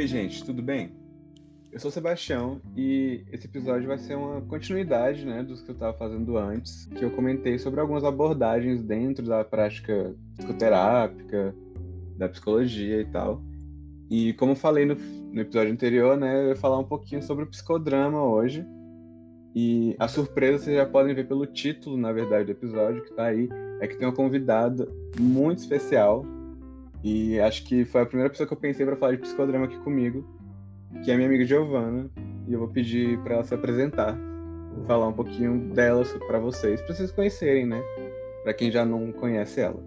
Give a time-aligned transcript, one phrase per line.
[0.00, 0.92] Oi, gente, tudo bem?
[1.70, 5.74] Eu sou o Sebastião e esse episódio vai ser uma continuidade né, dos que eu
[5.74, 11.54] estava fazendo antes, que eu comentei sobre algumas abordagens dentro da prática psicoterápica,
[12.16, 13.42] da psicologia e tal.
[14.08, 17.46] E como falei no, no episódio anterior, né, eu ia falar um pouquinho sobre o
[17.46, 18.64] psicodrama hoje.
[19.54, 23.26] E a surpresa vocês já podem ver pelo título, na verdade, do episódio que está
[23.26, 23.50] aí,
[23.82, 24.88] é que tem uma convidada
[25.20, 26.24] muito especial.
[27.02, 29.78] E acho que foi a primeira pessoa que eu pensei para falar de psicodrama aqui
[29.78, 30.24] comigo,
[31.04, 32.10] que é minha amiga Giovana.
[32.46, 34.18] E eu vou pedir para ela se apresentar,
[34.86, 37.80] falar um pouquinho dela para vocês, para vocês conhecerem, né?
[38.42, 39.80] Para quem já não conhece ela.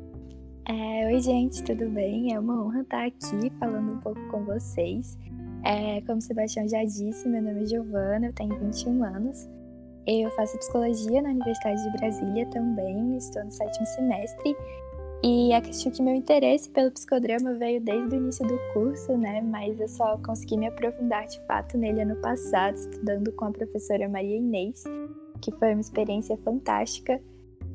[0.68, 2.34] É, oi, gente, tudo bem?
[2.34, 5.18] É uma honra estar aqui falando um pouco com vocês.
[5.66, 9.50] É, como o Sebastião já disse, meu nome é Giovana, eu tenho 21 anos.
[10.06, 14.56] Eu faço psicologia na Universidade de Brasília também, estou no sétimo semestre.
[15.26, 19.42] E acho que meu interesse pelo psicodrama veio desde o início do curso, né?
[19.42, 24.10] Mas eu só consegui me aprofundar de fato nele ano passado, estudando com a professora
[24.10, 24.84] Maria Inês,
[25.42, 27.22] que foi uma experiência fantástica.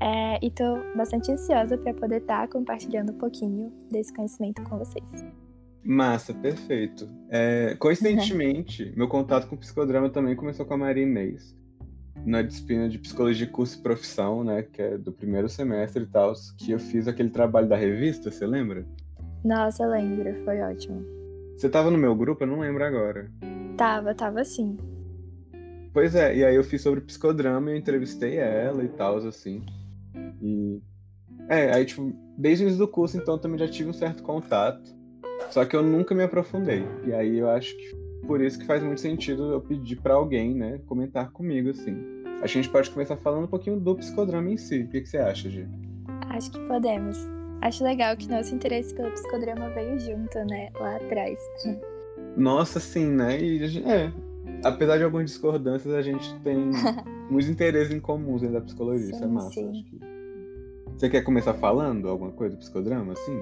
[0.00, 0.64] É, e tô
[0.94, 5.24] bastante ansiosa para poder estar tá compartilhando um pouquinho desse conhecimento com vocês.
[5.82, 7.08] Massa, perfeito.
[7.30, 8.92] É, coincidentemente, uhum.
[8.98, 11.56] meu contato com psicodrama também começou com a Maria Inês,
[12.24, 16.32] na disciplina de psicologia curso e profissão, né, que é do primeiro semestre e tal,
[16.56, 18.84] que eu fiz aquele trabalho da revista, você lembra?
[19.44, 21.04] Nossa, lembro, foi ótimo.
[21.56, 22.44] Você tava no meu grupo?
[22.44, 23.30] Eu não lembro agora.
[23.76, 24.76] Tava, tava sim.
[25.92, 29.64] Pois é, e aí eu fiz sobre psicodrama e eu entrevistei ela e tal, assim.
[30.40, 30.80] E.
[31.48, 34.96] É, aí, tipo, desde o início do curso, então, também já tive um certo contato.
[35.50, 36.84] Só que eu nunca me aprofundei.
[37.04, 40.54] E aí eu acho que por isso que faz muito sentido eu pedir para alguém,
[40.54, 41.96] né, comentar comigo, assim.
[42.42, 44.82] Acho que a gente pode começar falando um pouquinho do psicodrama em si.
[44.82, 45.66] O que, que você acha, Gi?
[46.28, 47.18] Acho que podemos.
[47.60, 51.38] Acho legal que nosso interesse pelo psicodrama veio junto, né, lá atrás.
[52.36, 53.40] Nossa, sim, né?
[53.40, 54.12] E, é,
[54.62, 56.70] apesar de algumas discordâncias, a gente tem
[57.28, 59.06] muitos interesses em comuns dentro da psicologia.
[59.06, 59.50] Sim, isso é massa.
[59.50, 59.84] Sim.
[59.90, 60.00] Que...
[60.96, 63.40] Você quer começar falando alguma coisa do psicodrama, assim?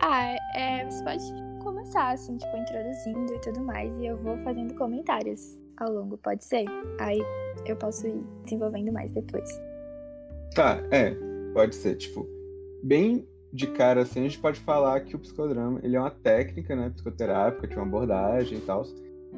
[0.00, 4.74] Ah, é, você pode começar, assim, tipo, introduzindo e tudo mais, e eu vou fazendo
[4.74, 6.66] comentários ao longo, pode ser?
[7.00, 7.20] Aí
[7.66, 9.48] eu posso ir desenvolvendo mais depois.
[10.54, 11.16] Tá, é,
[11.54, 12.28] pode ser, tipo,
[12.82, 16.76] bem de cara, assim, a gente pode falar que o psicodrama, ele é uma técnica,
[16.76, 18.84] né, psicoterápica, de uma abordagem e tal,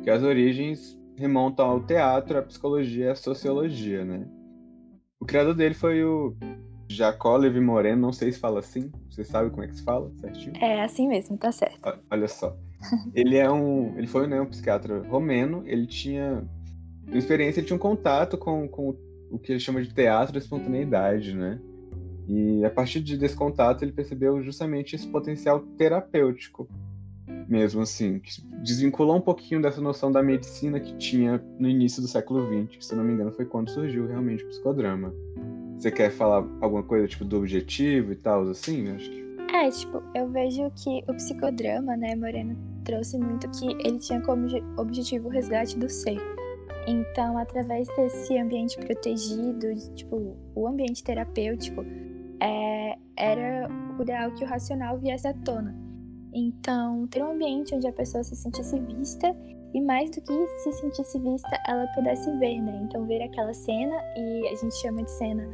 [0.03, 4.26] que as origens remontam ao teatro, à psicologia e à sociologia, né?
[5.20, 6.36] O criador dele foi o
[6.88, 8.91] Jacó Levi Moreno, não sei se fala assim.
[9.10, 10.56] Você sabe como é que se fala, certinho?
[10.56, 11.78] É assim mesmo, tá certo.
[12.10, 12.56] Olha só.
[13.14, 13.97] ele é um.
[13.97, 16.44] Ele foi né, um psiquiatra romeno, ele tinha.
[17.06, 18.97] Uma experiência, ele tinha um contato com, com
[19.30, 21.60] o que ele chama de teatro da espontaneidade, né?
[22.28, 26.68] E a partir desse contato ele percebeu justamente esse potencial terapêutico,
[27.48, 32.08] mesmo assim, que desvinculou um pouquinho dessa noção da medicina que tinha no início do
[32.08, 35.14] século XX, que se não me engano foi quando surgiu realmente o psicodrama.
[35.76, 38.88] Você quer falar alguma coisa, tipo, do objetivo e tal, assim?
[38.91, 39.26] Acho que...
[39.54, 44.47] É, tipo, eu vejo que o psicodrama, né, Moreno trouxe muito que ele tinha como
[44.78, 46.19] objetivo o resgate do ser.
[46.86, 51.84] Então, através desse ambiente protegido, tipo, o ambiente terapêutico,
[52.41, 55.76] é, era o ideal que o racional viesse à tona.
[56.32, 59.34] Então, ter um ambiente onde a pessoa se sentisse vista
[59.75, 62.81] e mais do que se sentisse vista, ela pudesse ver, né?
[62.84, 65.49] Então, ver aquela cena, e a gente chama de cena,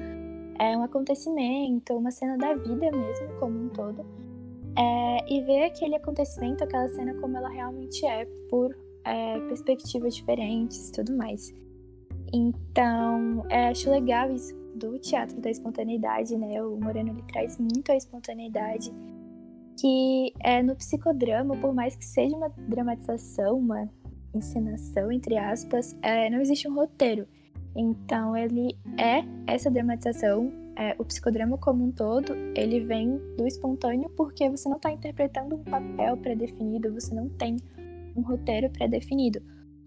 [0.59, 4.05] é um acontecimento, uma cena da vida mesmo, como um todo,
[4.77, 10.89] é, e ver aquele acontecimento, aquela cena como ela realmente é, por é, perspectivas diferentes
[10.89, 11.53] e tudo mais.
[12.33, 16.62] Então, é, acho legal isso do teatro da espontaneidade, né?
[16.62, 18.93] O Moreno ele traz muito a espontaneidade
[19.79, 23.89] que é no psicodrama, por mais que seja uma dramatização, uma
[24.34, 27.26] encenação, entre aspas, é, não existe um roteiro.
[27.75, 34.10] Então ele é essa dramatização, é, o psicodrama como um todo, ele vem do espontâneo
[34.16, 37.56] porque você não está interpretando um papel pré-definido, você não tem
[38.17, 39.43] um roteiro pré-definido.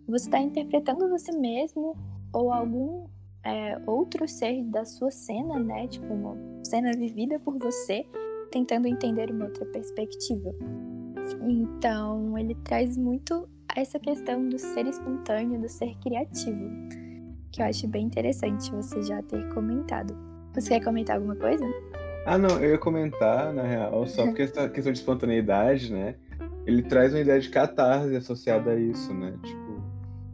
[0.08, 1.96] Você está interpretando você mesmo
[2.32, 3.06] ou algum
[3.44, 5.88] é, outro ser da sua cena, né?
[5.88, 8.06] Tipo, uma cena vivida por você,
[8.52, 10.54] tentando entender uma outra perspectiva.
[11.48, 16.70] Então, ele traz muito essa questão do ser espontâneo, do ser criativo,
[17.52, 20.18] que eu acho bem interessante você já ter comentado.
[20.54, 21.66] Você quer comentar alguma coisa?
[22.26, 26.16] Ah, não, eu ia comentar, na real, só porque essa questão de espontaneidade, né?
[26.66, 29.38] Ele traz uma ideia de catarse associada a isso, né?
[29.44, 29.84] Tipo.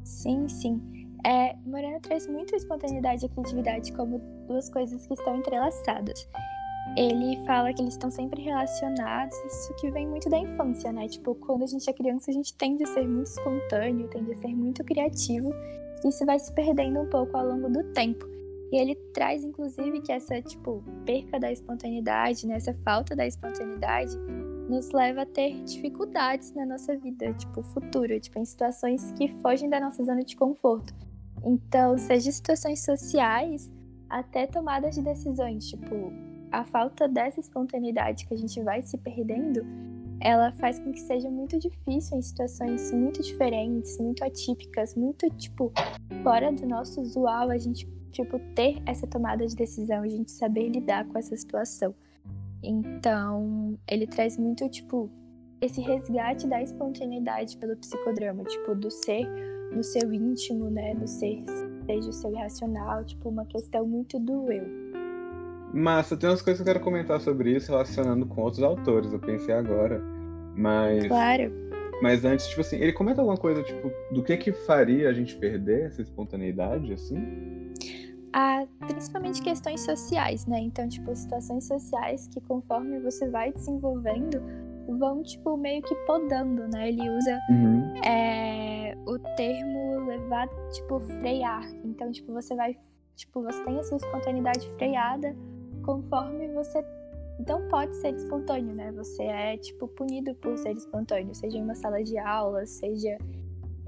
[0.04, 0.80] Sim, sim.
[1.26, 6.28] É, Moreno traz muito espontaneidade e criatividade como duas coisas que estão entrelaçadas.
[6.98, 11.08] Ele fala que eles estão sempre relacionados, isso que vem muito da infância, né?
[11.08, 14.38] Tipo, quando a gente é criança, a gente tende a ser muito espontâneo, tende a
[14.38, 15.54] ser muito criativo,
[16.04, 18.26] e isso vai se perdendo um pouco ao longo do tempo.
[18.72, 22.56] E ele traz, inclusive, que essa, tipo, perca da espontaneidade, né?
[22.56, 24.18] essa falta da espontaneidade,
[24.70, 29.70] nos leva a ter dificuldades na nossa vida, tipo, futuro, tipo, em situações que fogem
[29.70, 30.94] da nossa zona de conforto.
[31.44, 33.72] Então, seja situações sociais,
[34.10, 36.14] até tomadas de decisões, tipo,
[36.52, 39.66] a falta dessa espontaneidade que a gente vai se perdendo,
[40.20, 45.72] ela faz com que seja muito difícil em situações muito diferentes, muito atípicas, muito, tipo,
[46.22, 50.70] fora do nosso usual, a gente, tipo, ter essa tomada de decisão, a gente saber
[50.70, 51.96] lidar com essa situação.
[52.62, 55.10] Então, ele traz muito, tipo,
[55.60, 59.28] esse resgate da espontaneidade pelo psicodrama, tipo, do ser
[59.72, 61.44] no seu íntimo, né, do ser,
[61.86, 64.81] seja o seu irracional, tipo, uma questão muito do eu.
[65.74, 69.20] Massa, tem umas coisas que eu quero comentar sobre isso relacionando com outros autores, eu
[69.20, 70.02] pensei agora.
[70.56, 71.08] Mas.
[71.08, 71.52] Claro.
[72.02, 75.36] Mas antes, tipo assim, ele comenta alguma coisa, tipo, do que que faria a gente
[75.36, 77.72] perder essa espontaneidade, assim?
[78.34, 80.60] Ah, principalmente questões sociais, né?
[80.60, 84.42] Então, tipo, situações sociais que conforme você vai desenvolvendo,
[84.98, 86.90] vão, tipo, meio que podando, né?
[86.90, 87.94] Ele usa uhum.
[88.04, 91.70] é, o termo levar, tipo, frear.
[91.86, 92.76] Então, tipo, você vai,
[93.16, 95.36] tipo, você tem a sua espontaneidade freada
[95.84, 96.84] conforme você
[97.48, 98.92] não pode ser espontâneo, né?
[98.92, 103.18] Você é, tipo, punido por ser espontâneo, seja em uma sala de aula, seja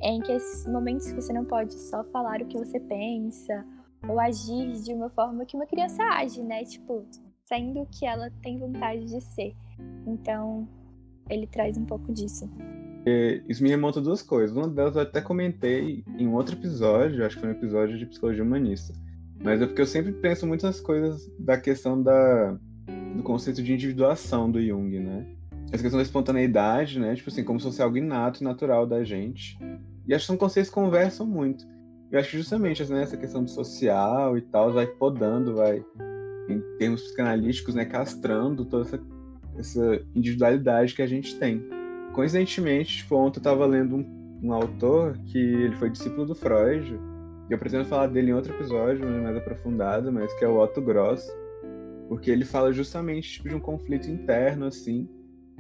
[0.02, 0.38] em que
[0.68, 3.66] momentos que você não pode só falar o que você pensa,
[4.08, 6.64] ou agir de uma forma que uma criança age, né?
[6.66, 7.06] Tipo,
[7.46, 9.56] sendo que ela tem vontade de ser.
[10.06, 10.68] Então,
[11.30, 12.50] ele traz um pouco disso.
[13.48, 14.56] Isso me remonta duas coisas.
[14.56, 18.44] Uma delas eu até comentei em outro episódio, acho que foi um episódio de psicologia
[18.44, 18.94] humanista.
[19.44, 22.58] Mas é porque eu sempre penso muitas coisas da questão da,
[23.16, 25.28] do conceito de individuação do Jung, né?
[25.72, 27.14] Essa questão da espontaneidade, né?
[27.14, 29.58] Tipo assim, como se fosse algo inato e natural da gente.
[30.08, 31.66] E acho que são conceitos que conversam muito.
[32.10, 35.84] Eu acho que justamente né, essa questão do social e tal vai podando, vai,
[36.48, 39.02] em termos psicanalíticos, né, castrando toda essa,
[39.58, 41.62] essa individualidade que a gente tem.
[42.14, 47.00] Coincidentemente, tipo, ontem eu estava lendo um, um autor que ele foi discípulo do Freud,
[47.50, 51.28] eu pretendo falar dele em outro episódio, mais aprofundado, mas que é o Otto Gross,
[52.08, 55.08] porque ele fala justamente tipo, de um conflito interno, assim,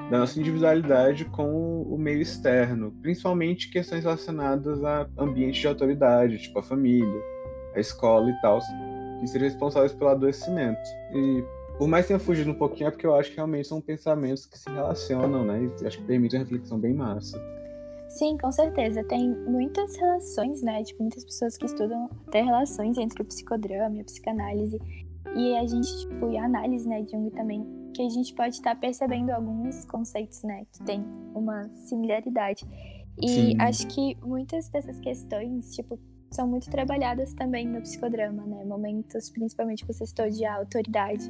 [0.09, 6.59] da nossa individualidade com o meio externo, principalmente questões relacionadas a ambiente de autoridade, tipo
[6.59, 7.21] a família,
[7.75, 8.59] a escola e tal,
[9.19, 10.81] que seriam responsáveis pelo adoecimento.
[11.13, 11.43] E
[11.77, 14.45] por mais que tenha fugido um pouquinho, é porque eu acho que realmente são pensamentos
[14.45, 15.69] que se relacionam, né?
[15.81, 17.37] E acho que permitem uma reflexão bem massa.
[18.17, 19.03] Sim, com certeza.
[19.03, 20.83] Tem muitas relações, né?
[20.83, 24.79] Tipo, muitas pessoas que estudam até relações entre o psicodrama e a psicanálise.
[25.35, 28.55] E a gente, tipo, e a análise, né, de Jung também que a gente pode
[28.55, 31.01] estar percebendo alguns conceitos, né, que tem
[31.35, 32.65] uma similaridade.
[33.21, 33.57] E Sim.
[33.59, 35.99] acho que muitas dessas questões, tipo,
[36.31, 38.65] são muito trabalhadas também no psicodrama, né?
[38.65, 41.29] Momentos, principalmente que você citou de autoridade.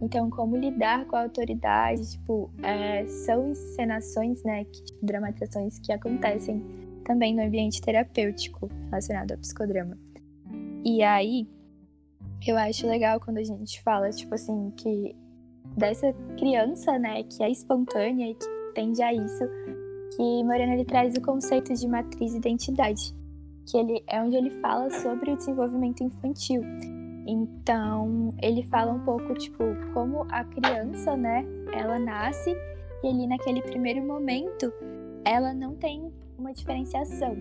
[0.00, 5.92] Então, como lidar com a autoridade, tipo, é, são encenações, né, que, tipo, dramatizações que
[5.92, 6.62] acontecem
[7.04, 9.96] também no ambiente terapêutico relacionado ao psicodrama.
[10.84, 11.48] E aí,
[12.46, 15.16] eu acho legal quando a gente fala, tipo assim, que
[15.76, 19.44] dessa criança, né, que é espontânea e que tende a isso,
[20.16, 23.14] que Moreno ele traz o conceito de matriz identidade,
[23.66, 26.62] que ele é onde ele fala sobre o desenvolvimento infantil.
[27.26, 32.56] Então, ele fala um pouco tipo como a criança, né, ela nasce
[33.02, 34.72] e ali naquele primeiro momento
[35.24, 37.36] ela não tem uma diferenciação.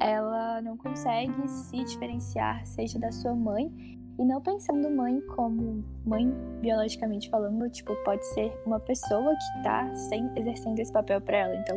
[0.00, 3.72] Ela não consegue se diferenciar, seja da sua mãe
[4.18, 9.92] e não pensando mãe como mãe biologicamente falando, tipo, pode ser uma pessoa que tá
[9.94, 11.56] sem, exercendo esse papel para ela.
[11.56, 11.76] Então,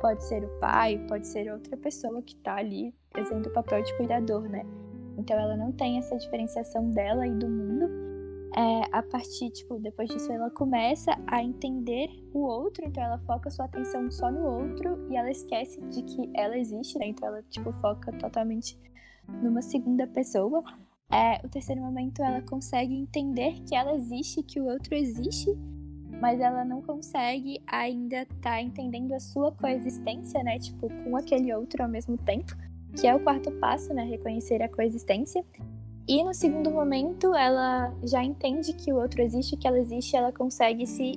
[0.00, 3.94] pode ser o pai, pode ser outra pessoa que tá ali exercendo o papel de
[3.96, 4.64] cuidador, né?
[5.16, 7.88] Então, ela não tem essa diferenciação dela e do mundo.
[8.56, 13.50] É, a partir, tipo, depois disso, ela começa a entender o outro, então ela foca
[13.50, 17.08] sua atenção só no outro e ela esquece de que ela existe, né?
[17.08, 18.78] Então, ela, tipo, foca totalmente
[19.42, 20.62] numa segunda pessoa
[21.10, 25.56] é, o terceiro momento ela consegue entender que ela existe, que o outro existe,
[26.20, 30.58] mas ela não consegue ainda estar tá entendendo a sua coexistência, né?
[30.58, 32.56] Tipo, com aquele outro ao mesmo tempo,
[32.98, 34.04] que é o quarto passo, né?
[34.04, 35.44] Reconhecer a coexistência.
[36.08, 40.32] E no segundo momento, ela já entende que o outro existe, que ela existe, ela
[40.32, 41.12] consegue se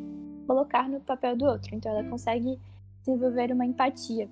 [0.48, 1.75] colocar no papel do outro.
[1.75, 2.59] Então, ela consegue
[3.05, 4.27] desenvolver uma empatia.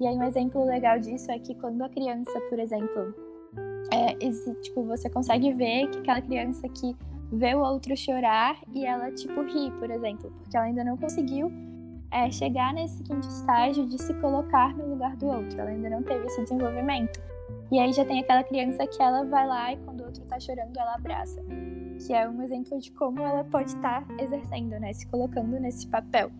[0.00, 3.14] E aí, um exemplo legal disso é que quando a criança, por exemplo,
[3.92, 6.96] é, esse, tipo, você consegue ver que aquela criança que
[7.32, 11.52] vê o outro chorar e ela, tipo, ri, por exemplo, porque ela ainda não conseguiu
[12.10, 15.60] é, chegar nesse seguinte estágio de se colocar no lugar do outro.
[15.60, 17.20] Ela ainda não teve esse desenvolvimento.
[17.70, 20.40] E aí já tem aquela criança que ela vai lá e quando o outro tá
[20.40, 21.40] chorando, ela abraça.
[22.04, 24.92] Que é um exemplo de como ela pode estar tá exercendo, né?
[24.92, 26.30] Se colocando nesse papel.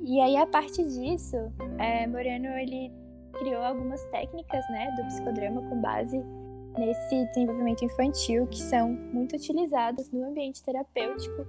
[0.00, 1.36] E aí, a partir disso,
[1.78, 2.92] é, Moreno, ele
[3.38, 6.22] criou algumas técnicas, né, do psicodrama com base
[6.78, 11.46] nesse desenvolvimento infantil que são muito utilizadas no ambiente terapêutico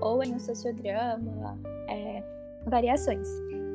[0.00, 1.58] ou em um sociodrama,
[2.66, 3.28] variações.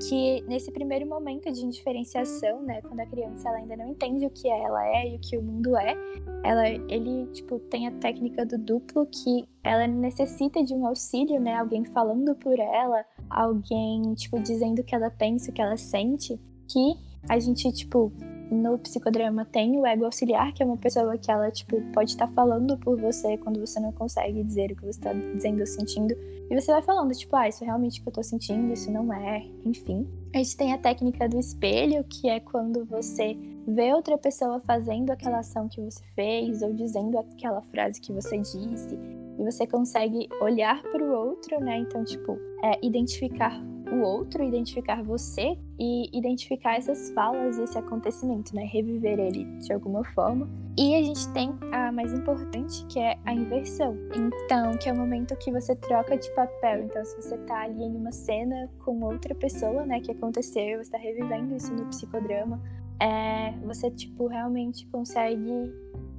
[0.08, 4.30] Que nesse primeiro momento de indiferenciação, né, quando a criança ela ainda não entende o
[4.30, 5.94] que ela é e o que o mundo é,
[6.42, 11.56] ela, ele tipo tem a técnica do duplo que ela necessita de um auxílio, né,
[11.56, 16.40] alguém falando por ela, alguém tipo dizendo o que ela pensa, o que ela sente,
[16.66, 16.96] que
[17.28, 18.14] a gente tipo
[18.50, 22.28] no psicodrama tem o ego auxiliar, que é uma pessoa que ela, tipo, pode estar
[22.28, 25.68] tá falando por você quando você não consegue dizer o que você está dizendo ou
[25.68, 26.16] sentindo.
[26.50, 28.92] E você vai falando, tipo, ah, isso é realmente o que eu tô sentindo, isso
[28.92, 30.08] não é, enfim.
[30.34, 33.38] A gente tem a técnica do espelho, que é quando você
[33.68, 38.38] vê outra pessoa fazendo aquela ação que você fez ou dizendo aquela frase que você
[38.38, 38.98] disse
[39.40, 41.78] e você consegue olhar para o outro, né?
[41.78, 43.62] Então, tipo, é, identificar
[44.00, 48.64] o outro, identificar você e identificar essas falas e esse acontecimento, né?
[48.64, 50.48] Reviver ele de alguma forma.
[50.78, 53.98] E a gente tem a mais importante, que é a inversão.
[54.16, 56.84] Então, que é o momento que você troca de papel.
[56.84, 60.92] Então, se você tá ali em uma cena com outra pessoa, né, que aconteceu, você
[60.92, 62.62] tá revivendo isso no psicodrama,
[63.02, 65.72] é, você, tipo, realmente consegue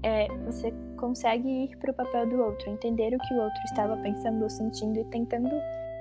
[0.03, 3.97] é, você consegue ir para o papel do outro, entender o que o outro estava
[3.99, 5.51] pensando ou sentindo e tentando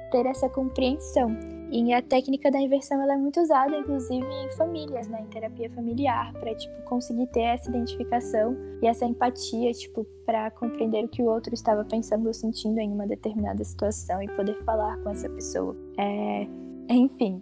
[0.10, 1.36] ter essa compreensão.
[1.72, 5.70] E a técnica da inversão ela é muito usada, inclusive em famílias, né, em terapia
[5.70, 11.22] familiar, para tipo conseguir ter essa identificação e essa empatia, tipo, para compreender o que
[11.22, 15.30] o outro estava pensando ou sentindo em uma determinada situação e poder falar com essa
[15.30, 15.76] pessoa.
[16.00, 16.48] É,
[16.90, 17.40] enfim,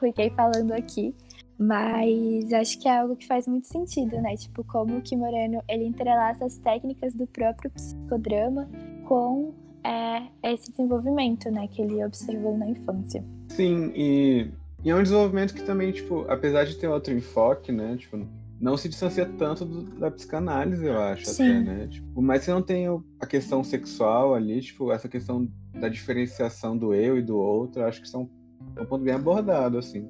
[0.00, 1.14] fiquei falando aqui,
[1.58, 4.36] mas acho que é algo que faz muito sentido, né?
[4.36, 8.68] Tipo, como que Moreno ele entrelaça as técnicas do próprio psicodrama
[9.06, 9.52] com
[9.86, 13.24] é esse desenvolvimento, né, que ele observou na infância.
[13.48, 14.50] Sim, e,
[14.84, 18.18] e é um desenvolvimento que também, tipo, apesar de ter outro enfoque, né, tipo,
[18.60, 21.50] não se distancia tanto do, da psicanálise, eu acho, Sim.
[21.50, 21.86] até, né?
[21.88, 22.86] Tipo, mas você não tem
[23.20, 28.00] a questão sexual ali, tipo, essa questão da diferenciação do eu e do outro, acho
[28.00, 28.30] que são
[28.74, 30.08] é um ponto bem abordado, assim.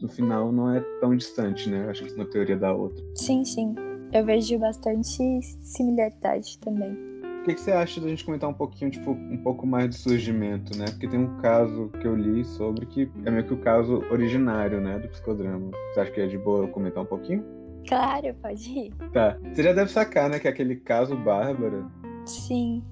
[0.00, 1.88] No final não é tão distante, né?
[1.88, 3.02] Acho que uma teoria da outra.
[3.14, 3.74] Sim, sim.
[4.12, 7.13] Eu vejo bastante similaridade também.
[7.44, 9.94] O que, que, você acha da gente comentar um pouquinho, tipo, um pouco mais do
[9.94, 10.86] surgimento, né?
[10.86, 14.80] Porque tem um caso que eu li sobre que é meio que o caso originário,
[14.80, 15.70] né, do psicodrama.
[15.92, 17.44] Você acha que é de boa eu comentar um pouquinho?
[17.86, 18.94] Claro, pode ir.
[19.12, 19.36] Tá.
[19.52, 21.84] Você já deve sacar, né, que é aquele caso Bárbara.
[22.24, 22.82] Sim.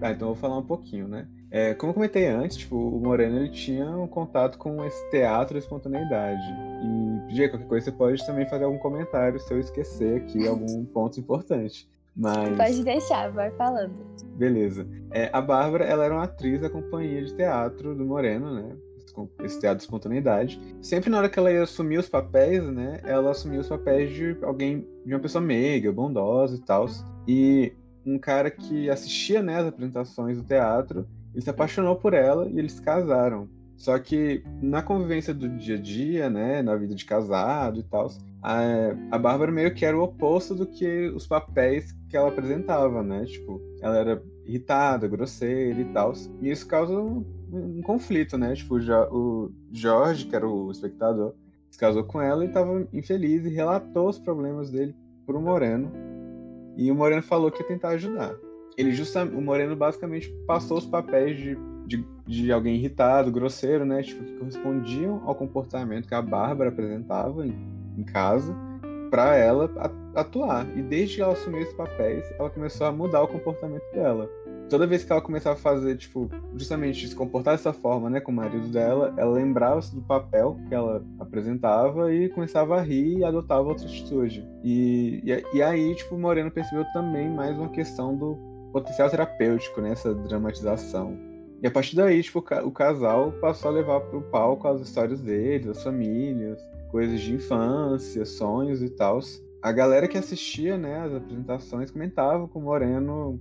[0.00, 1.28] Tá, então eu vou falar um pouquinho, né?
[1.48, 5.54] É, como eu comentei antes, tipo, o Moreno ele tinha um contato com esse teatro
[5.54, 6.42] da espontaneidade.
[7.28, 10.84] E, Gê, qualquer coisa você pode também fazer algum comentário se eu esquecer aqui algum
[10.92, 11.88] ponto importante.
[12.20, 12.54] Mas...
[12.54, 13.94] Pode deixar, vai falando.
[14.36, 14.86] Beleza.
[15.10, 18.76] É, a Bárbara, ela era uma atriz da companhia de teatro do Moreno, né?
[19.42, 20.60] Esse teatro de espontaneidade.
[20.82, 23.00] Sempre na hora que ela ia assumir os papéis, né?
[23.04, 26.86] Ela assumia os papéis de alguém, de uma pessoa meiga, bondosa e tal.
[27.26, 27.72] E
[28.04, 32.58] um cara que assistia, né, as apresentações do teatro, ele se apaixonou por ela e
[32.58, 33.48] eles se casaram.
[33.76, 38.08] Só que na convivência do dia a dia, né, na vida de casado e tal,
[38.42, 38.60] a,
[39.10, 43.24] a Bárbara meio que era o oposto do que os papéis que ela apresentava, né?
[43.24, 46.12] Tipo, ela era irritada, grosseira e tal.
[46.40, 48.54] E isso causa um, um conflito, né?
[48.54, 51.34] Tipo, o Jorge, que era o espectador,
[51.70, 54.94] se casou com ela e estava infeliz e relatou os problemas dele
[55.26, 55.92] pro Moreno.
[56.76, 58.34] E o Moreno falou que ia tentar ajudar.
[58.76, 61.56] Ele justamente, o Moreno basicamente passou os papéis de
[61.90, 64.00] de, de alguém irritado, grosseiro, né?
[64.00, 67.44] Tipo, que correspondiam ao comportamento que a Bárbara apresentava
[68.00, 68.54] em, casa
[69.10, 69.68] para ela
[70.14, 70.66] atuar.
[70.76, 74.30] E desde que ela assumiu esses papéis, ela começou a mudar o comportamento dela.
[74.68, 78.30] Toda vez que ela começava a fazer, tipo, justamente se comportar dessa forma, né, com
[78.30, 83.24] o marido dela, ela lembrava-se do papel que ela apresentava e começava a rir e
[83.24, 84.48] adotava outra atitude.
[84.62, 88.38] E, e, e aí, tipo, o Moreno percebeu também mais uma questão do
[88.72, 91.30] potencial terapêutico nessa dramatização
[91.62, 95.68] e a partir daí, tipo, o casal passou a levar pro palco as histórias deles,
[95.68, 96.58] as famílias,
[96.90, 99.20] coisas de infância, sonhos e tal.
[99.62, 103.40] A galera que assistia, né, as apresentações comentava com o Moreno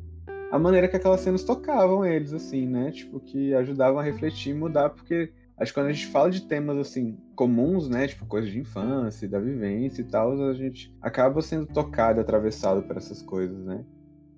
[0.52, 2.92] a maneira que aquelas cenas tocavam eles, assim, né?
[2.92, 6.42] Tipo, que ajudavam a refletir e mudar, porque acho que quando a gente fala de
[6.42, 8.08] temas, assim, comuns, né?
[8.08, 12.98] Tipo, coisas de infância, da vivência e tal, a gente acaba sendo tocado, atravessado por
[12.98, 13.86] essas coisas, né?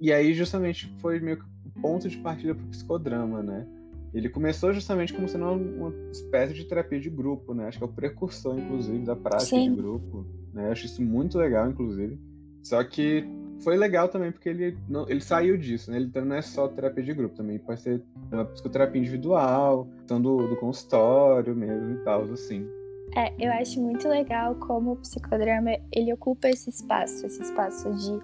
[0.01, 3.65] E aí, justamente, foi meio que o ponto de partida pro psicodrama, né?
[4.13, 7.67] Ele começou justamente como sendo uma, uma, espécie de terapia de grupo, né?
[7.67, 9.69] Acho que é o precursor, inclusive, da prática Sim.
[9.69, 10.25] de grupo.
[10.53, 10.69] Né?
[10.69, 12.19] Acho isso muito legal, inclusive.
[12.61, 13.25] Só que
[13.61, 15.97] foi legal também porque ele, não, ele saiu disso, né?
[15.97, 20.47] Ele não é só terapia de grupo, também pode ser uma psicoterapia individual, questão do,
[20.47, 22.67] do consultório mesmo e tal, assim.
[23.15, 28.19] É, eu acho muito legal como o psicodrama ele ocupa esse espaço, esse espaço de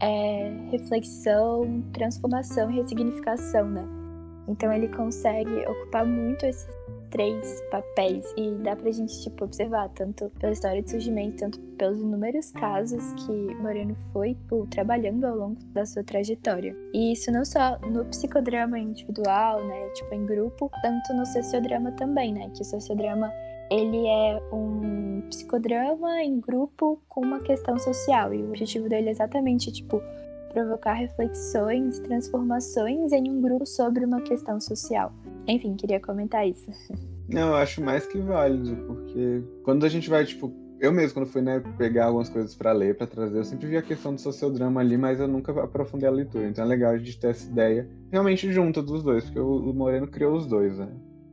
[0.00, 3.97] é, reflexão, transformação e ressignificação, né?
[4.48, 6.66] Então ele consegue ocupar muito esses
[7.10, 12.00] três papéis e dá pra gente tipo observar tanto pela história de surgimento, tanto pelos
[12.00, 16.76] inúmeros casos que Moreno foi tipo, trabalhando ao longo da sua trajetória.
[16.92, 22.32] E isso não só no psicodrama individual, né, tipo em grupo, tanto no sociodrama também,
[22.32, 23.32] né, que o sociodrama
[23.70, 29.10] ele é um psicodrama em grupo com uma questão social e o objetivo dele é
[29.10, 30.02] exatamente tipo
[30.48, 35.12] provocar reflexões e transformações em um grupo sobre uma questão social.
[35.46, 36.70] Enfim, queria comentar isso.
[37.28, 41.26] Não, eu acho mais que válido, porque quando a gente vai, tipo, eu mesmo, quando
[41.26, 44.20] fui né, pegar algumas coisas para ler, para trazer, eu sempre vi a questão do
[44.20, 46.48] sociodrama ali, mas eu nunca aprofundei a leitura.
[46.48, 50.06] Então é legal a gente ter essa ideia realmente junta dos dois, porque o Moreno
[50.06, 50.88] criou os dois, né?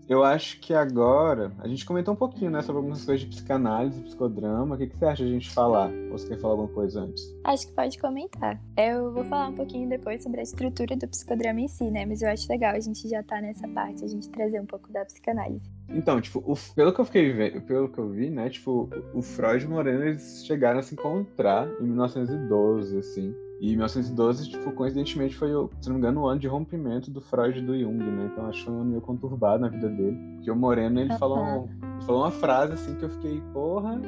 [0.08, 1.52] Eu acho que agora.
[1.60, 4.76] A gente comentou um pouquinho, né, sobre algumas coisas de psicanálise, psicodrama.
[4.76, 5.90] O que, que você acha de a gente falar?
[6.12, 7.24] Ou você quer falar alguma coisa antes?
[7.44, 8.62] Acho que pode comentar.
[8.78, 12.06] Eu vou falar um pouquinho depois sobre a estrutura do psicodrama em si, né?
[12.06, 14.92] Mas eu acho legal a gente já tá nessa parte, a gente trazer um pouco
[14.92, 15.72] da psicanálise.
[15.90, 19.22] Então, tipo, o, pelo que eu fiquei vendo, pelo que eu vi, né, tipo, o
[19.22, 23.36] Freud e o Moreno eles chegaram a se encontrar em 1912, assim.
[23.60, 27.58] E 1912, tipo, coincidentemente foi, se não me engano, o ano de rompimento do Freud
[27.58, 28.30] e do Jung, né?
[28.32, 30.18] Então acho que foi um ano meio conturbado na vida dele.
[30.36, 31.18] Porque o Moreno, ele, uhum.
[31.18, 34.02] falou, ele falou uma frase, assim, que eu fiquei, porra,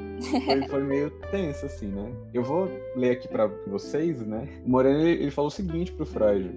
[0.45, 2.11] foi, foi meio tenso, assim, né?
[2.33, 4.61] Eu vou ler aqui para vocês, né?
[4.65, 6.51] O Moreno, ele, ele falou o seguinte pro Freud.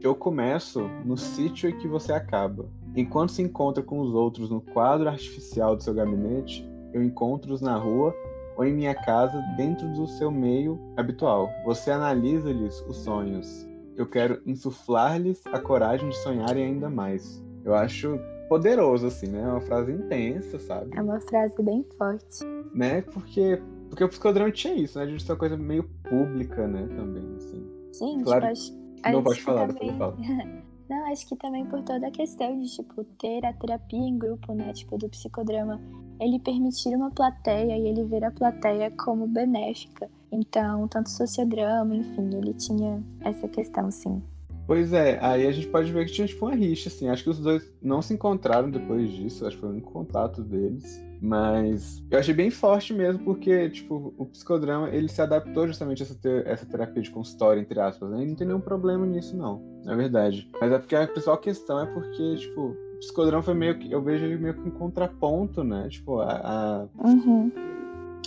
[0.00, 2.66] Eu começo no sítio em que você acaba.
[2.94, 7.76] Enquanto se encontra com os outros no quadro artificial do seu gabinete, eu encontro-os na
[7.76, 8.14] rua
[8.56, 11.50] ou em minha casa dentro do seu meio habitual.
[11.64, 13.66] Você analisa-lhes os sonhos.
[13.96, 17.42] Eu quero insuflar-lhes a coragem de sonharem ainda mais.
[17.64, 19.40] Eu acho poderoso, assim, né?
[19.42, 20.96] É uma frase intensa, sabe?
[20.96, 22.44] É uma frase bem forte.
[22.74, 23.02] Né?
[23.02, 25.04] Porque, porque o psicodrama tinha isso, né?
[25.04, 26.86] A gente tem uma coisa meio pública, né?
[26.96, 27.66] Também, assim.
[27.92, 28.76] Sim, claro, tipo,
[29.10, 29.90] Não pode falar, também...
[29.90, 30.62] depois eu falo.
[30.88, 34.54] Não, acho que também por toda a questão de, tipo, ter a terapia em grupo,
[34.54, 34.72] né?
[34.72, 35.80] Tipo, do psicodrama
[36.20, 40.08] ele permitir uma plateia e ele ver a plateia como benéfica.
[40.30, 44.22] Então, tanto sociodrama, enfim, ele tinha essa questão, sim.
[44.66, 47.08] Pois é, aí a gente pode ver que tinha tipo uma rixa, assim.
[47.08, 51.00] Acho que os dois não se encontraram depois disso, acho que foi um contato deles.
[51.20, 56.04] Mas eu achei bem forte mesmo, porque, tipo, o psicodrama, ele se adaptou justamente a
[56.04, 58.22] essa, ter essa terapia de consultório, entre aspas, né?
[58.22, 60.48] E não tem nenhum problema nisso, não, na verdade.
[60.60, 63.90] Mas é porque a principal questão é porque, tipo, o psicodrama foi meio que.
[63.90, 65.88] Eu vejo ele meio que um contraponto, né?
[65.88, 66.86] Tipo, a.
[67.02, 67.50] a uhum.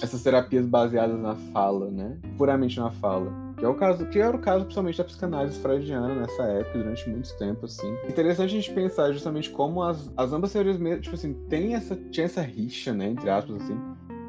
[0.01, 2.17] Essas terapias baseadas na fala, né?
[2.37, 3.33] Puramente na fala.
[3.59, 7.09] Que, é o caso, que era o caso, principalmente, da psicanálise freudiana nessa época, durante
[7.09, 7.93] muito tempo, assim.
[8.07, 12.25] Interessante a gente pensar justamente como as, as ambas teorias, tipo assim, tem essa, tinha
[12.25, 13.07] essa rixa, né?
[13.07, 13.77] Entre aspas, assim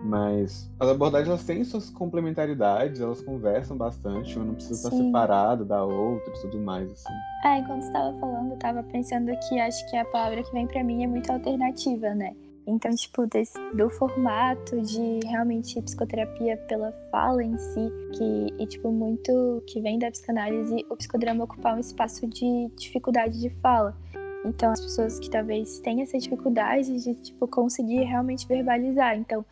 [0.03, 4.97] mas as abordagens elas têm suas complementaridades, elas conversam bastante, uma não precisa Sim.
[4.97, 7.13] estar separada da outra e tudo mais, assim.
[7.45, 10.67] É, enquanto você estava falando, eu estava pensando que acho que a palavra que vem
[10.67, 12.35] para mim é muito alternativa, né?
[12.67, 18.93] Então, tipo, desse, do formato de realmente psicoterapia pela fala em si, que, e, tipo,
[18.93, 23.97] muito que vem da psicanálise, o psicodrama ocupar um espaço de dificuldade de fala.
[24.45, 29.17] Então, as pessoas que talvez tenham essa dificuldade de, tipo, conseguir realmente verbalizar.
[29.17, 29.45] Então,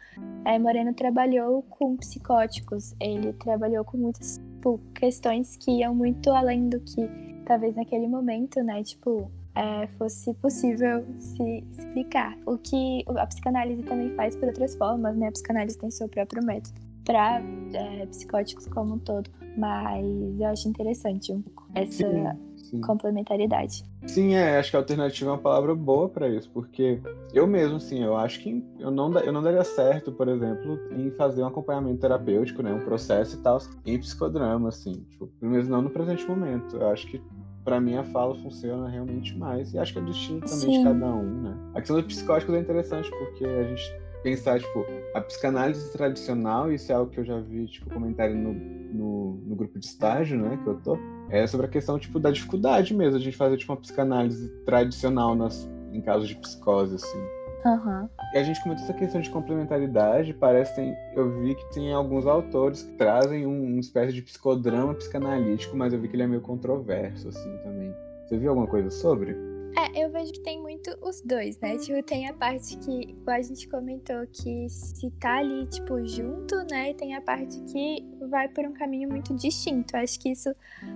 [0.45, 6.69] é, Moreno trabalhou com psicóticos, ele trabalhou com muitas tipo, questões que iam muito além
[6.69, 7.09] do que,
[7.47, 12.39] talvez naquele momento, né, tipo, é, fosse possível se explicar.
[12.47, 16.45] O que a psicanálise também faz por outras formas, né, a psicanálise tem seu próprio
[16.45, 17.43] método para
[17.73, 20.05] é, psicóticos como um todo, mas
[20.39, 22.09] eu acho interessante um pouco essa...
[22.09, 22.83] Sim Sim.
[22.83, 23.83] complementariedade.
[24.07, 27.01] Sim, é, acho que a alternativa é uma palavra boa para isso, porque
[27.33, 31.11] eu mesmo, sim, eu acho que eu não, eu não daria certo, por exemplo, em
[31.13, 35.67] fazer um acompanhamento terapêutico, né, um processo e tal, em psicodrama, assim, tipo, pelo menos
[35.67, 36.77] não no presente momento.
[36.77, 37.23] Eu acho que
[37.69, 40.79] para mim a fala funciona realmente mais, e acho que é destino também sim.
[40.79, 41.55] de cada um, né.
[41.75, 46.91] A questão do psicótico é interessante, porque a gente pensar, tipo, a psicanálise tradicional, isso
[46.91, 50.59] é algo que eu já vi, tipo, comentário no, no, no, grupo de estágio, né,
[50.63, 53.71] que eu tô, é sobre a questão, tipo, da dificuldade mesmo, a gente fazer, tipo,
[53.71, 57.19] uma psicanálise tradicional nas, em casos de psicose, assim.
[57.65, 58.09] Uhum.
[58.35, 62.83] E a gente comentou essa questão de complementaridade, parece eu vi que tem alguns autores
[62.83, 66.41] que trazem um, uma espécie de psicodrama psicanalítico, mas eu vi que ele é meio
[66.41, 67.95] controverso, assim, também.
[68.27, 69.37] Você viu alguma coisa sobre?
[69.77, 71.77] É, eu vejo que tem muito os dois, né?
[71.79, 76.91] Tipo, tem a parte que a gente comentou que se tá ali, tipo, junto, né?
[76.91, 79.97] E tem a parte que vai por um caminho muito distinto.
[79.97, 80.55] Acho que isso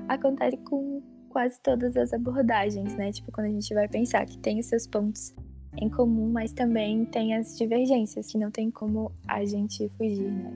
[0.09, 3.13] acontece com quase todas as abordagens, né?
[3.13, 5.35] Tipo, quando a gente vai pensar que tem os seus pontos
[5.81, 10.53] em comum, mas também tem as divergências, que não tem como a gente fugir, né?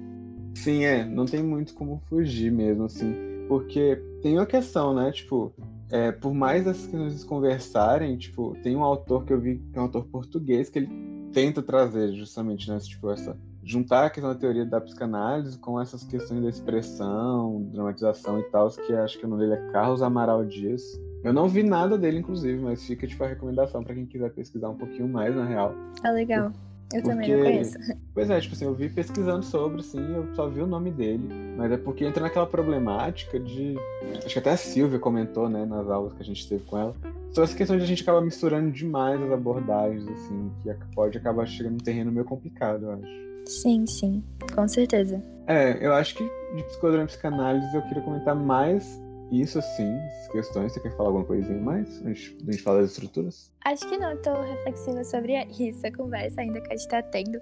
[0.55, 3.15] Sim, é, não tem muito como fugir mesmo, assim.
[3.49, 5.13] Porque tem uma questão, né?
[5.13, 5.53] Tipo,
[5.91, 9.81] é, por mais as questões conversarem, tipo, tem um autor que eu vi, que é
[9.81, 10.89] um autor português, que ele
[11.33, 16.05] tenta trazer justamente, né, tipo, essa juntar a questão da teoria da psicanálise com essas
[16.05, 20.45] questões da expressão, dramatização e tal, que acho que o nome dele é Carlos Amaral
[20.45, 20.83] Dias.
[21.25, 24.69] Eu não vi nada dele, inclusive, mas fica tipo a recomendação para quem quiser pesquisar
[24.69, 25.75] um pouquinho mais, na real.
[26.03, 26.53] Ah, legal.
[26.95, 27.09] Eu porque...
[27.09, 27.79] também não conheço.
[28.15, 31.29] Pois é, tipo assim, eu vi pesquisando sobre, sim, eu só vi o nome dele.
[31.57, 33.77] Mas é porque entra naquela problemática de.
[34.25, 36.95] Acho que até a Silvia comentou, né, nas aulas que a gente teve com ela.
[37.31, 41.47] Sobre essa questão de a gente acaba misturando demais as abordagens, assim, que pode acabar
[41.47, 43.27] chegando num terreno meio complicado, eu acho.
[43.47, 44.25] Sim, sim,
[44.55, 45.23] com certeza.
[45.47, 46.25] É, eu acho que
[46.55, 50.73] de psicodrama e psicanálise eu queria comentar mais isso sim, essas questões.
[50.73, 53.53] Você quer falar alguma coisinha mais antes de a gente falar das estruturas?
[53.65, 57.41] Acho que não, tô reflexiva sobre isso, a conversa ainda que a gente tá tendo.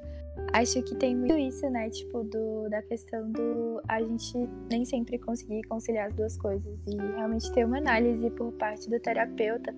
[0.52, 1.90] Acho que tem muito isso, né?
[1.90, 6.96] Tipo, do, da questão do a gente nem sempre conseguir conciliar as duas coisas e
[6.96, 9.74] realmente ter uma análise por parte do terapeuta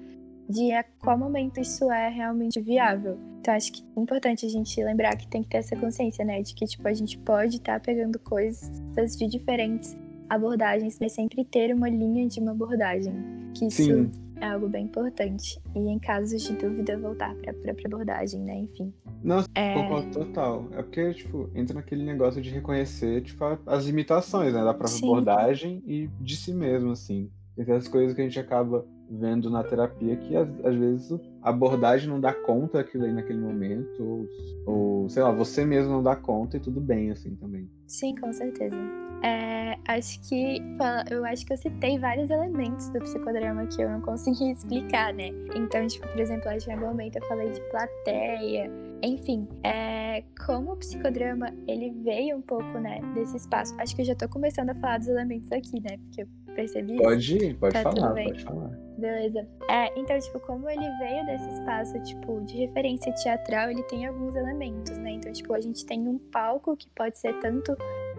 [0.48, 3.18] de a qual momento isso é realmente viável.
[3.40, 6.40] Então acho que é importante a gente lembrar que tem que ter essa consciência, né?
[6.40, 8.70] De que tipo a gente pode estar tá pegando coisas
[9.16, 9.96] de diferentes
[10.28, 13.14] abordagens, mas sempre ter uma linha de uma abordagem.
[13.54, 14.10] Que isso Sim.
[14.40, 15.60] é algo bem importante.
[15.74, 18.58] E em casos de dúvida, voltar para a própria abordagem, né?
[18.58, 18.92] Enfim.
[19.22, 19.74] Nossa, é...
[19.74, 20.68] concordo total.
[20.72, 24.62] É porque, tipo, entra naquele negócio de reconhecer, tipo, as limitações, né?
[24.62, 25.06] Da própria Sim.
[25.06, 27.30] abordagem e de si mesmo, assim.
[27.56, 31.50] Tem as coisas que a gente acaba vendo na terapia que às, às, vezes a
[31.50, 34.28] abordagem não dá conta daquilo aí naquele momento, ou,
[34.66, 37.70] ou, sei lá, você mesmo não dá conta e tudo bem assim também.
[37.86, 38.76] Sim, com certeza.
[39.22, 40.60] É, acho que
[41.08, 45.30] eu acho que eu citei vários elementos do psicodrama que eu não consegui explicar, né?
[45.54, 48.68] Então, tipo, por exemplo, acho que em algum momento eu falei de plateia,
[49.04, 53.72] enfim, é, como o psicodrama ele veio um pouco, né, desse espaço.
[53.78, 55.96] Acho que eu já tô começando a falar dos elementos aqui, né?
[55.96, 58.85] Porque eu percebi Pode ir, pode tá falar, pode falar.
[58.98, 59.46] Beleza.
[59.68, 64.34] É, então, tipo, como ele veio desse espaço, tipo, de referência teatral, ele tem alguns
[64.34, 65.12] elementos, né?
[65.12, 67.76] Então, tipo, a gente tem um palco que pode ser tanto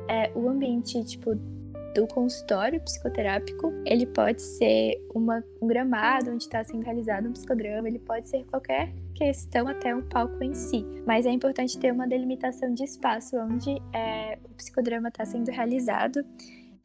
[0.07, 1.35] é, o ambiente, tipo,
[1.97, 7.87] do consultório psicoterápico, ele pode ser uma, um gramado onde está sendo realizado um psicodrama,
[7.87, 10.85] ele pode ser qualquer questão até um palco em si.
[11.07, 16.23] Mas é importante ter uma delimitação de espaço onde é, o psicodrama está sendo realizado.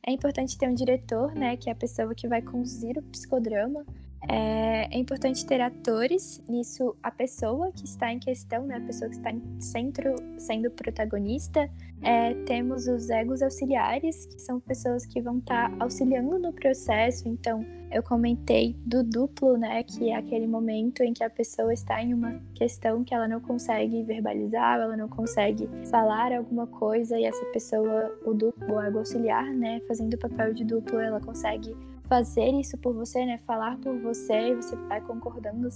[0.05, 3.85] É importante ter um diretor, né, que é a pessoa que vai conduzir o psicodrama.
[4.29, 9.11] É, é, importante ter atores, nisso a pessoa que está em questão, né, a pessoa
[9.11, 11.69] que está em centro sendo protagonista.
[12.01, 17.29] É, temos os egos auxiliares, que são pessoas que vão estar tá auxiliando no processo.
[17.29, 22.03] Então, eu comentei do duplo, né, que é aquele momento em que a pessoa está
[22.03, 27.25] em uma questão que ela não consegue verbalizar, ela não consegue falar alguma coisa e
[27.25, 31.77] essa pessoa, o duplo, o ego auxiliar, né, fazendo o papel de duplo, ela consegue
[32.12, 33.38] fazer isso por você, né?
[33.46, 35.66] Falar por você e você vai concordando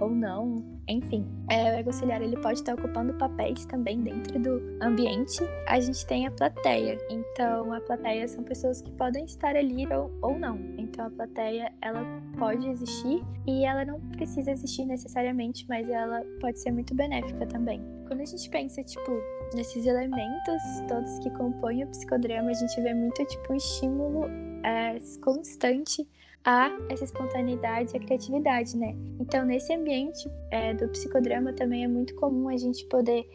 [0.00, 0.56] ou não.
[0.88, 5.38] Enfim, é, o ego auxiliar ele pode estar ocupando papéis também dentro do ambiente.
[5.68, 6.98] A gente tem a plateia.
[7.08, 10.58] Então, a plateia são pessoas que podem estar ali ou, ou não.
[10.76, 12.04] Então, a plateia ela
[12.36, 17.80] pode existir e ela não precisa existir necessariamente, mas ela pode ser muito benéfica também.
[18.08, 19.12] Quando a gente pensa, tipo,
[19.54, 24.98] nesses elementos todos que compõem o psicodrama, a gente vê muito, tipo, um estímulo é,
[25.22, 26.06] constante
[26.44, 28.94] a essa espontaneidade e a criatividade, né?
[29.18, 33.28] Então, nesse ambiente é, do psicodrama também é muito comum a gente poder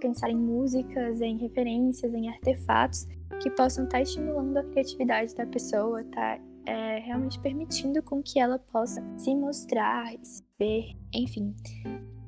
[0.00, 3.06] pensar em músicas, em referências, em artefatos
[3.42, 8.40] que possam estar tá estimulando a criatividade da pessoa, tá é, realmente permitindo com que
[8.40, 11.54] ela possa se mostrar, se ver, enfim.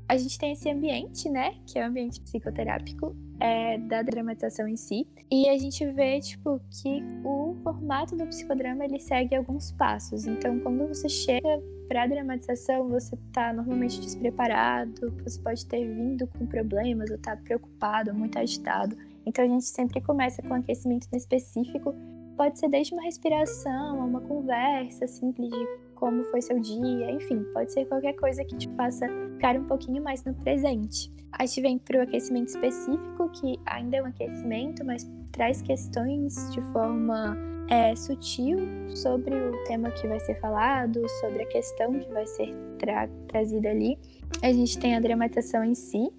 [0.07, 4.77] A gente tem esse ambiente, né, que é o ambiente psicoterápico, é, da dramatização em
[4.77, 5.07] si.
[5.31, 10.27] E a gente vê, tipo, que o formato do psicodrama, ele segue alguns passos.
[10.27, 16.47] Então, quando você chega para dramatização, você tá normalmente despreparado, você pode ter vindo com
[16.47, 18.97] problemas, ou tá preocupado, muito agitado.
[19.27, 21.95] Então, a gente sempre começa com um aquecimento específico.
[22.37, 27.73] Pode ser desde uma respiração, uma conversa simples de como foi seu dia, enfim, pode
[27.73, 31.13] ser qualquer coisa que te faça ficar um pouquinho mais no presente.
[31.33, 36.51] A gente vem para o aquecimento específico, que ainda é um aquecimento, mas traz questões
[36.53, 37.37] de forma
[37.69, 38.59] é, sutil
[38.97, 43.69] sobre o tema que vai ser falado, sobre a questão que vai ser tra trazida
[43.71, 43.99] ali.
[44.43, 46.11] A gente tem a dramatização em si,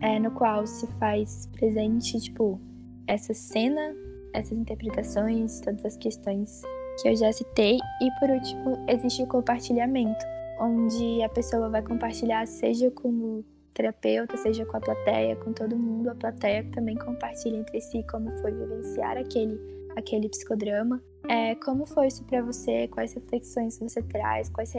[0.00, 2.60] é, no qual se faz presente, tipo,
[3.06, 3.94] essa cena,
[4.32, 6.62] essas interpretações, todas as questões
[7.00, 7.78] que eu já citei.
[8.00, 10.24] E por último, existe o compartilhamento,
[10.60, 13.44] onde a pessoa vai compartilhar, seja com o
[13.78, 16.10] terapeuta, seja com a plateia, com todo mundo.
[16.10, 19.58] A plateia também compartilha entre si como foi vivenciar aquele,
[19.96, 21.00] aquele psicodrama.
[21.28, 22.88] É, como foi isso para você?
[22.88, 24.48] Quais reflexões você traz?
[24.48, 24.72] Quais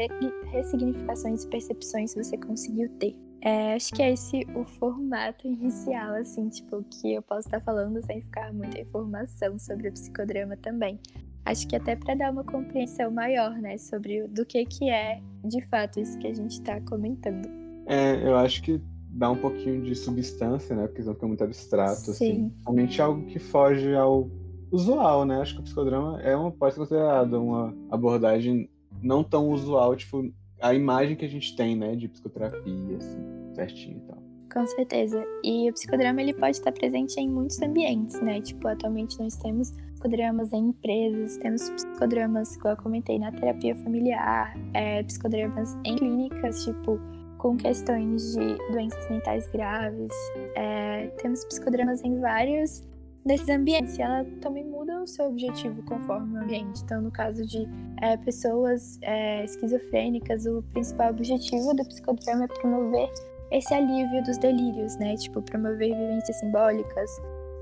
[0.52, 3.16] ressignificações e percepções você conseguiu ter?
[3.42, 8.06] É, acho que é esse o formato inicial, assim, tipo, que eu posso estar falando
[8.06, 11.00] sem ficar muita informação sobre o psicodrama também.
[11.46, 15.66] Acho que até para dar uma compreensão maior, né, sobre do que que é de
[15.68, 17.69] fato isso que a gente está comentando.
[17.90, 22.12] É, eu acho que dá um pouquinho de substância, né, porque não fica muito abstrato,
[22.12, 22.14] assim.
[22.14, 22.32] Sim.
[22.32, 22.54] assim.
[22.64, 24.30] Realmente algo que foge ao
[24.72, 25.42] usual, né?
[25.42, 28.70] Acho que o psicodrama é uma pode ser considerado uma abordagem
[29.02, 33.98] não tão usual, tipo a imagem que a gente tem, né, de psicoterapia, assim, certinho
[33.98, 34.18] e tal.
[34.54, 35.24] Com certeza.
[35.44, 38.42] E o psicodrama ele pode estar presente em muitos ambientes, né?
[38.42, 44.54] Tipo, atualmente nós temos psicodramas em empresas, temos psicodramas, como eu comentei, na terapia familiar,
[44.74, 47.00] é, psicodramas em clínicas, tipo,
[47.40, 50.14] com questões de doenças mentais graves.
[50.56, 52.84] É, temos psicodramas em vários
[53.26, 53.98] desses ambientes.
[53.98, 56.84] E ela também muda o seu objetivo conforme o ambiente.
[56.84, 57.68] Então, no caso de
[58.02, 63.10] é, pessoas é, esquizofrênicas, o principal objetivo do psicodrama é promover
[63.52, 65.16] esse alívio dos delírios, né?
[65.16, 67.10] Tipo, promover vivências simbólicas,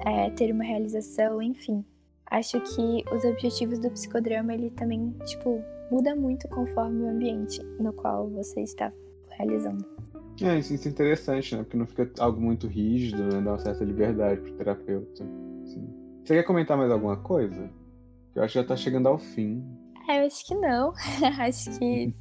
[0.06, 1.86] é, ter uma realização, enfim.
[2.30, 7.94] Acho que os objetivos do psicodrama, ele também, tipo, muda muito conforme o ambiente no
[7.94, 8.92] qual você está
[9.38, 9.86] realizando.
[10.42, 11.64] É, isso, é interessante, né?
[11.64, 13.42] Porque não fica algo muito rígido, né?
[13.42, 15.24] Dá uma certa liberdade pro terapeuta.
[15.64, 15.88] Assim.
[16.24, 17.70] Você quer comentar mais alguma coisa?
[18.36, 19.64] Eu acho que já tá chegando ao fim.
[20.08, 20.94] É, eu acho que não.
[21.40, 22.14] acho que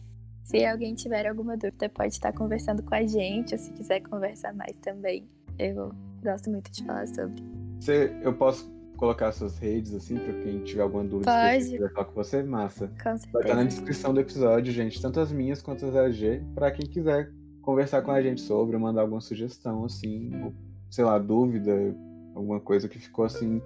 [0.44, 4.54] se alguém tiver alguma dúvida, pode estar conversando com a gente, ou se quiser conversar
[4.54, 5.28] mais também.
[5.58, 7.42] Eu gosto muito de falar sobre.
[7.80, 11.70] Você, eu posso colocar suas redes, assim, pra quem tiver alguma dúvida Pode.
[11.70, 12.42] quiser falar com você?
[12.42, 12.88] Massa.
[12.88, 13.28] Com certeza.
[13.32, 16.70] Vai estar na descrição do episódio, gente, tanto as minhas quanto as da G, pra
[16.70, 17.30] quem quiser
[17.62, 20.52] conversar com a gente sobre, mandar alguma sugestão, assim, ou,
[20.90, 21.94] sei lá, dúvida,
[22.34, 23.60] alguma coisa que ficou, assim,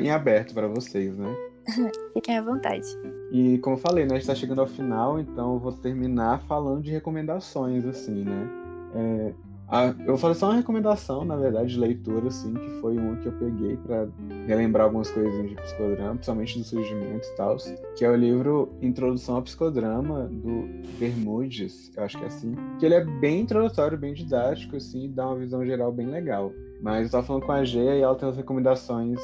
[0.00, 1.34] em aberto para vocês, né?
[2.14, 2.86] Fiquem à vontade.
[3.32, 6.40] E como eu falei, né, a gente tá chegando ao final, então eu vou terminar
[6.42, 8.48] falando de recomendações, assim, né?
[8.94, 9.32] É,
[9.70, 13.16] a, eu vou fazer só uma recomendação, na verdade, de leitura, assim, que foi uma
[13.16, 14.08] que eu peguei para
[14.46, 17.56] relembrar algumas coisinhas de psicodrama, principalmente do surgimento e tal,
[17.96, 22.86] que é o livro Introdução ao Psicodrama, do Bermudes, eu acho que é assim, que
[22.86, 26.52] ele é bem introdutório, bem didático, assim, dá uma visão geral bem legal.
[26.82, 29.20] Mas eu tava falando com a G e ela tem umas recomendações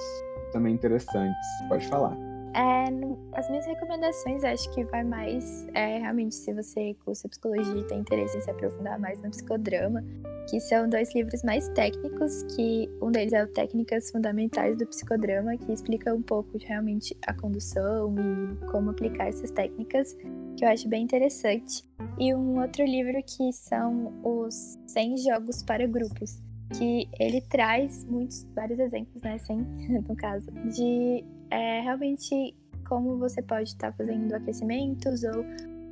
[0.53, 1.47] também interessantes.
[1.69, 2.26] Pode falar.
[2.57, 7.85] É, as minhas recomendações acho que vai mais é, realmente se você cursa psicologia e
[7.85, 10.03] tem interesse em se aprofundar mais no psicodrama,
[10.49, 15.59] que são dois livros mais técnicos, que um deles é o Técnicas Fundamentais do Psicodrama,
[15.59, 20.17] que explica um pouco realmente a condução e como aplicar essas técnicas,
[20.57, 21.85] que eu acho bem interessante.
[22.19, 26.41] E um outro livro que são os 100 jogos para grupos,
[26.79, 29.59] que ele traz muitos, vários exemplos, né, 100
[30.09, 32.55] no caso, de é realmente
[32.89, 35.45] como você pode estar fazendo aquecimentos ou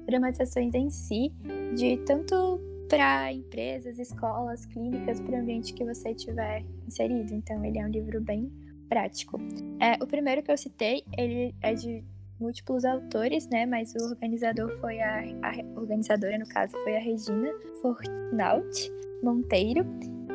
[0.06, 1.32] dramatizações em si,
[1.74, 7.34] de tanto para empresas, escolas, clínicas, para o ambiente que você etiver inserido.
[7.34, 8.50] Então, ele é um livro bem
[8.88, 9.38] prático.
[9.80, 12.04] É, o primeiro que eu citei, ele é de
[12.38, 13.66] múltiplos autores, né?
[13.66, 19.84] Mas o organizador foi a, a organizadora, no caso, foi a Regina Fortnaut Monteiro.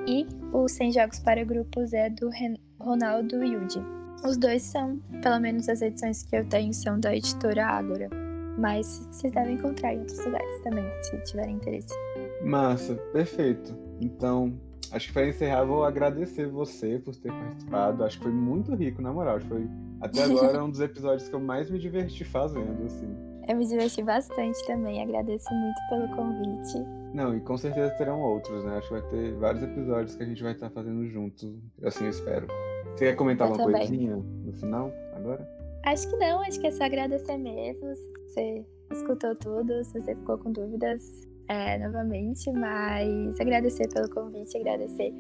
[0.08, 3.99] E o 100 Jogos para Grupos é do Ren Ronaldo Yudi.
[4.24, 8.10] Os dois são, pelo menos as edições que eu tenho, são da editora Ágora.
[8.58, 11.96] Mas vocês devem encontrar em outros lugares também, se tiverem interesse.
[12.44, 13.74] Massa, perfeito.
[14.02, 14.60] Então,
[14.92, 18.04] acho que para encerrar, vou agradecer você por ter participado.
[18.04, 19.40] Acho que foi muito rico, na moral.
[19.40, 19.66] Foi
[20.02, 23.08] até agora um dos episódios que eu mais me diverti fazendo, assim.
[23.48, 25.02] Eu me diverti bastante também.
[25.02, 26.86] Agradeço muito pelo convite.
[27.14, 28.78] Não, e com certeza terão outros, né?
[28.78, 31.56] Acho que vai ter vários episódios que a gente vai estar fazendo juntos.
[31.82, 32.48] Assim eu espero.
[32.96, 35.48] Você quer comentar eu alguma coisinha no final, agora?
[35.86, 37.96] Acho que não, acho que é só agradecer mesmo.
[37.96, 44.56] Se você escutou tudo, se você ficou com dúvidas, é, novamente, mas agradecer pelo convite,
[44.56, 45.12] agradecer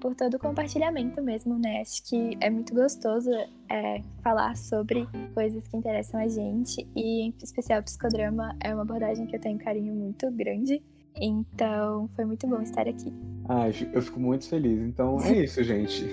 [0.00, 1.80] por todo o compartilhamento mesmo, né?
[1.80, 3.30] Acho que é muito gostoso
[3.70, 9.26] é, falar sobre coisas que interessam a gente e, em especial, psicodrama é uma abordagem
[9.26, 10.82] que eu tenho um carinho muito grande.
[11.16, 13.12] Então, foi muito bom estar aqui.
[13.48, 14.80] Ah, eu fico muito feliz.
[14.80, 16.04] Então, é isso, gente.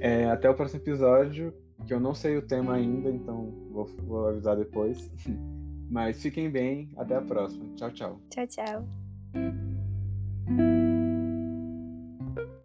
[0.00, 1.52] É, até o próximo episódio,
[1.86, 5.10] que eu não sei o tema ainda, então vou, vou avisar depois.
[5.90, 7.64] Mas fiquem bem, até a próxima.
[7.76, 8.20] Tchau, tchau.
[8.28, 9.67] Tchau, tchau.